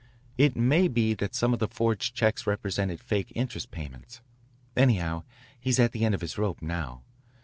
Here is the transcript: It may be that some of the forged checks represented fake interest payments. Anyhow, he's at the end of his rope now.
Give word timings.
It 0.35 0.55
may 0.55 0.87
be 0.87 1.13
that 1.13 1.35
some 1.35 1.53
of 1.53 1.59
the 1.59 1.67
forged 1.67 2.15
checks 2.15 2.47
represented 2.47 2.99
fake 2.99 3.31
interest 3.35 3.69
payments. 3.69 4.19
Anyhow, 4.75 5.21
he's 5.59 5.77
at 5.79 5.91
the 5.91 6.03
end 6.03 6.15
of 6.15 6.21
his 6.21 6.39
rope 6.39 6.59
now. 6.59 7.03